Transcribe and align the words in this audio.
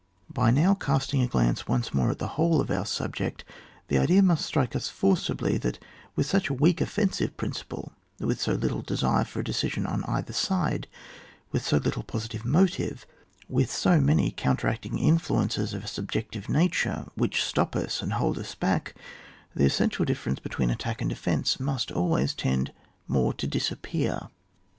By 0.33 0.49
now 0.49 0.73
casting 0.73 1.21
a 1.21 1.27
glance 1.27 1.67
once 1.67 1.93
more 1.93 2.09
at 2.09 2.17
the 2.17 2.29
whole 2.29 2.59
of 2.59 2.71
our 2.71 2.87
subject, 2.87 3.45
the 3.87 3.99
idea 3.99 4.23
must 4.23 4.43
strike 4.47 4.75
us 4.75 4.89
forcibly, 4.89 5.59
that 5.59 5.77
with 6.15 6.25
such 6.25 6.49
a 6.49 6.55
weak 6.55 6.79
ofiensive 6.79 7.37
principle, 7.37 7.91
with 8.19 8.41
so 8.41 8.53
little 8.53 8.81
desire 8.81 9.23
for 9.25 9.41
a 9.41 9.43
decision 9.43 9.85
on 9.85 10.03
either 10.05 10.33
side, 10.33 10.87
with 11.51 11.63
so 11.63 11.77
little 11.77 12.01
positive 12.01 12.43
motive, 12.43 13.05
with 13.47 13.69
so 13.71 14.01
many 14.01 14.31
counteracting 14.31 14.97
influences 14.97 15.71
of 15.71 15.83
a 15.83 15.87
subjective 15.87 16.49
nature, 16.49 17.05
which 17.13 17.43
stop 17.43 17.75
us 17.75 18.01
and 18.01 18.13
hold 18.13 18.39
us 18.39 18.55
b 18.55 18.65
ck, 18.79 18.95
the 19.55 19.65
essential 19.65 20.03
difference 20.03 20.39
between 20.39 20.71
attacks 20.71 21.01
/ 21.01 21.01
and 21.03 21.09
defence 21.11 21.59
must 21.59 21.91
always 21.91 22.33
tend 22.33 22.73
more 23.07 23.33
to 23.33 23.45
disappear. 23.45 24.29